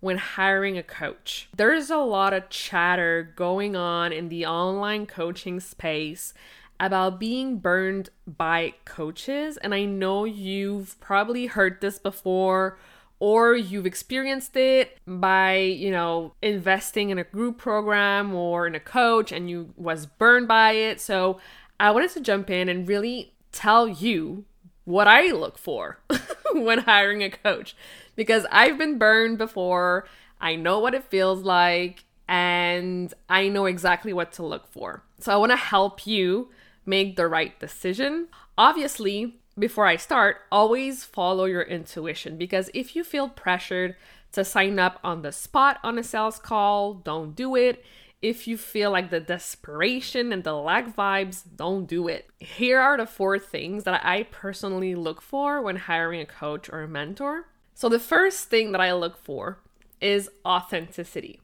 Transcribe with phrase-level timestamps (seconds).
[0.00, 1.48] when hiring a coach.
[1.56, 6.34] There's a lot of chatter going on in the online coaching space
[6.80, 9.58] about being burned by coaches.
[9.58, 12.78] And I know you've probably heard this before
[13.18, 18.80] or you've experienced it by, you know, investing in a group program or in a
[18.80, 21.02] coach and you was burned by it.
[21.02, 21.38] So
[21.78, 24.46] I wanted to jump in and really tell you
[24.84, 25.98] what I look for
[26.54, 27.76] when hiring a coach
[28.16, 30.06] because I've been burned before.
[30.40, 35.02] I know what it feels like and I know exactly what to look for.
[35.18, 36.50] So I want to help you
[36.86, 38.28] make the right decision.
[38.56, 43.96] Obviously, before I start, always follow your intuition because if you feel pressured
[44.32, 47.84] to sign up on the spot on a sales call, don't do it.
[48.22, 52.28] If you feel like the desperation and the lack vibes, don't do it.
[52.38, 56.82] Here are the four things that I personally look for when hiring a coach or
[56.82, 57.46] a mentor.
[57.72, 59.60] So, the first thing that I look for
[60.02, 61.40] is authenticity.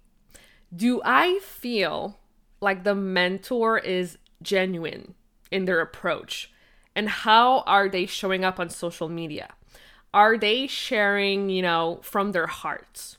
[0.74, 2.19] Do I feel
[2.60, 5.14] like the mentor is genuine
[5.50, 6.53] in their approach?
[6.94, 9.54] And how are they showing up on social media?
[10.12, 13.16] Are they sharing, you know, from their hearts?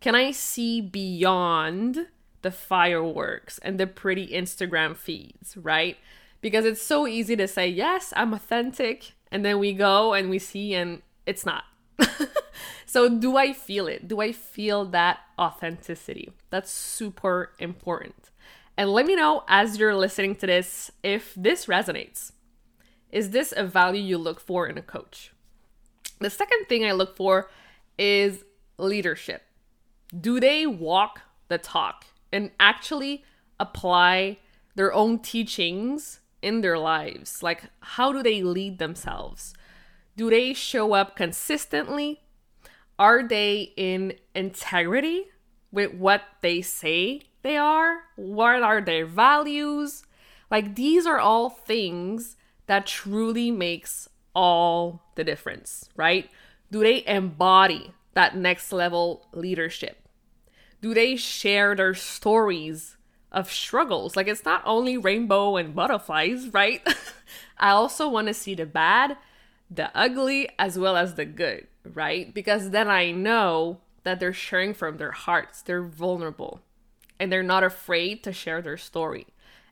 [0.00, 2.08] Can I see beyond
[2.44, 5.96] the fireworks and the pretty Instagram feeds, right?
[6.40, 9.14] Because it's so easy to say, yes, I'm authentic.
[9.32, 11.64] And then we go and we see, and it's not.
[12.86, 14.06] so, do I feel it?
[14.06, 16.32] Do I feel that authenticity?
[16.50, 18.30] That's super important.
[18.76, 22.32] And let me know as you're listening to this if this resonates.
[23.10, 25.32] Is this a value you look for in a coach?
[26.18, 27.48] The second thing I look for
[27.96, 28.44] is
[28.76, 29.42] leadership.
[30.20, 33.24] Do they walk the talk and actually
[33.58, 34.38] apply
[34.74, 37.42] their own teachings in their lives?
[37.42, 39.54] Like, how do they lead themselves?
[40.16, 42.20] Do they show up consistently?
[42.98, 45.26] Are they in integrity
[45.72, 48.02] with what they say they are?
[48.16, 50.04] What are their values?
[50.50, 52.36] Like these are all things
[52.66, 56.30] that truly makes all the difference, right?
[56.70, 60.03] Do they embody that next level leadership?
[60.84, 62.98] Do they share their stories
[63.32, 64.16] of struggles?
[64.16, 66.86] Like it's not only rainbow and butterflies, right?
[67.58, 69.16] I also want to see the bad
[69.70, 72.34] the ugly as well as the good, right?
[72.34, 76.60] Because then I know that they're sharing from their hearts, they're vulnerable,
[77.18, 79.28] and they're not afraid to share their story.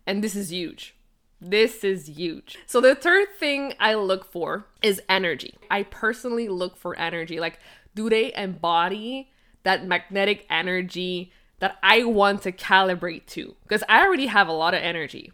[0.06, 0.94] And this is huge.
[1.42, 2.56] This is huge.
[2.64, 5.58] So, the third thing I look for is energy.
[5.70, 7.38] I personally look for energy.
[7.38, 7.58] Like,
[7.94, 9.28] do they embody
[9.62, 13.54] that magnetic energy that I want to calibrate to?
[13.62, 15.32] Because I already have a lot of energy.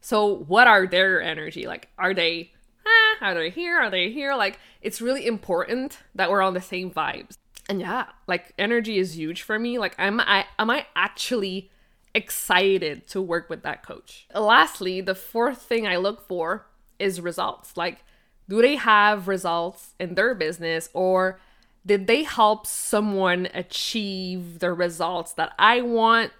[0.00, 1.66] So, what are their energy?
[1.66, 2.52] Like, are they
[2.86, 3.78] eh, are they here?
[3.78, 4.34] Are they here?
[4.34, 7.36] Like, it's really important that we're on the same vibes.
[7.68, 9.78] And yeah, like energy is huge for me.
[9.78, 11.70] Like, am I am I actually
[12.14, 14.26] excited to work with that coach?
[14.34, 16.66] Lastly, the fourth thing I look for
[16.98, 17.76] is results.
[17.76, 18.04] Like,
[18.48, 21.40] do they have results in their business or
[21.84, 26.32] did they help someone achieve the results that I want?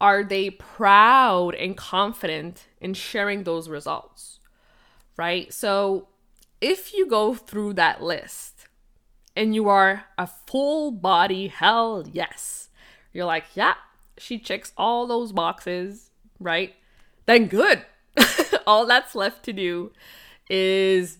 [0.00, 4.40] Are they proud and confident in sharing those results?
[5.20, 5.52] right?
[5.52, 6.08] So
[6.62, 8.68] if you go through that list
[9.36, 12.70] and you are a full body hell yes,
[13.12, 13.74] you're like, yeah,
[14.16, 16.74] she checks all those boxes, right?
[17.26, 17.84] Then good.
[18.66, 19.92] all that's left to do
[20.48, 21.18] is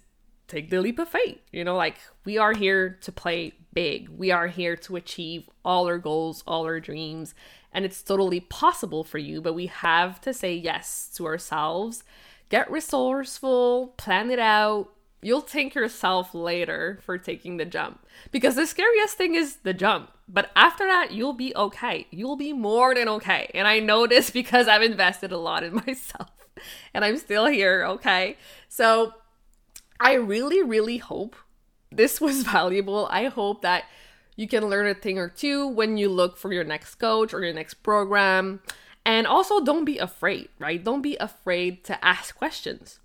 [0.50, 1.38] take the leap of faith.
[1.52, 4.08] You know, like we are here to play big.
[4.08, 7.35] We are here to achieve all our goals, all our dreams,
[7.73, 12.02] and it's totally possible for you, but we have to say yes to ourselves
[12.50, 14.91] Get resourceful, plan it out.
[15.23, 18.05] You'll thank yourself later for taking the jump.
[18.32, 20.11] Because the scariest thing is the jump.
[20.29, 22.08] But after that, you'll be okay.
[22.11, 23.50] You'll be more than okay.
[23.55, 26.31] And I know this because I've invested a lot in myself.
[26.93, 28.37] and I'm still here, okay?
[28.69, 29.14] So
[30.00, 31.37] I really, really hope
[31.93, 33.06] this was valuable.
[33.11, 33.85] I hope that
[34.35, 37.44] you can learn a thing or two when you look for your next coach or
[37.44, 38.61] your next program.
[39.05, 40.82] And also, don't be afraid, right?
[40.82, 43.00] Don't be afraid to ask questions.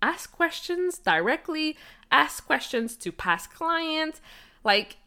[0.00, 1.76] Ask questions directly,
[2.12, 4.20] ask questions to past clients.
[4.62, 4.98] Like,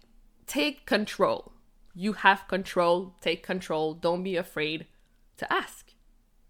[0.47, 1.53] take control.
[1.93, 3.93] You have control, take control.
[3.93, 4.87] Don't be afraid
[5.37, 5.93] to ask,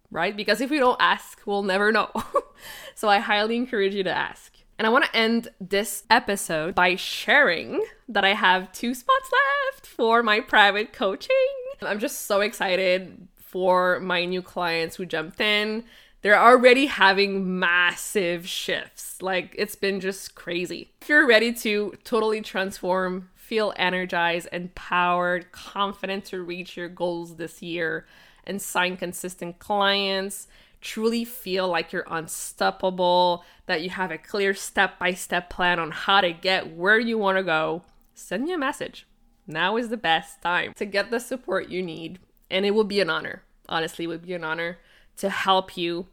[0.10, 0.36] right?
[0.36, 2.10] Because if we don't ask, we'll never know.
[2.96, 4.61] so, I highly encourage you to ask.
[4.82, 9.86] And I want to end this episode by sharing that I have two spots left
[9.86, 11.36] for my private coaching.
[11.84, 15.84] I'm just so excited for my new clients who jumped in.
[16.24, 19.22] They're already having massive shifts.
[19.22, 20.90] Like it's been just crazy.
[21.00, 27.62] If you're ready to totally transform, feel energized, empowered, confident to reach your goals this
[27.62, 28.08] year,
[28.46, 30.48] and sign consistent clients,
[30.82, 35.92] truly feel like you're unstoppable, that you have a clear step by step plan on
[35.92, 37.84] how to get where you want to go,
[38.14, 39.08] send me a message.
[39.48, 42.20] Now is the best time to get the support you need,
[42.50, 43.44] and it will be an honor.
[43.70, 44.80] Honestly, it would be an honor
[45.18, 46.08] to help you,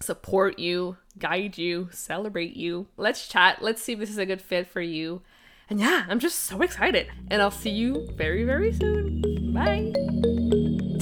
[0.00, 2.86] support you, guide you, celebrate you.
[2.96, 3.62] Let's chat.
[3.62, 5.22] Let's see if this is a good fit for you.
[5.68, 7.08] And yeah, I'm just so excited.
[7.30, 9.52] And I'll see you very, very soon.
[9.52, 9.99] Bye.